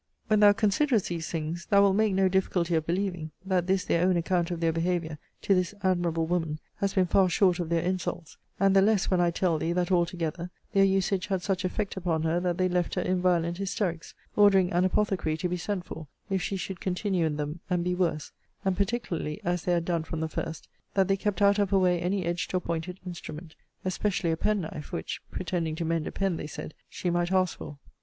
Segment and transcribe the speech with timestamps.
[0.29, 4.03] When thou considerest these things, thou wilt make no difficulty of believing, that this their
[4.03, 7.83] own account of their behaviour to this admirable woman has been far short of their
[7.83, 11.63] insults: and the less, when I tell thee, that, all together, their usage had such
[11.63, 15.55] effect upon her, that they left her in violent hysterics; ordering an apothecary to be
[15.57, 18.31] sent for, if she should continue in them, and be worse;
[18.65, 21.77] and particularly (as they had done from the first) that they kept out of her
[21.77, 23.55] way any edged or pointed instrument;
[23.85, 27.59] especially a pen knife; which, pretending to mend a pen, they said, she might ask
[27.59, 27.77] for.